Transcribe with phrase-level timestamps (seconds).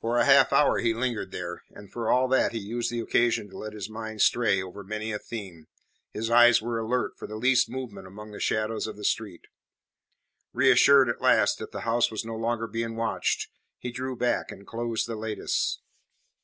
[0.00, 3.50] For a half hour he lingered there, and for all that he used the occasion
[3.50, 5.66] to let his mind stray over many a theme,
[6.12, 9.48] his eyes were alert for the least movement among the shadows of the street.
[10.52, 14.64] Reassured at last that the house was no longer being watched, he drew back, and
[14.68, 15.80] closed the lattice.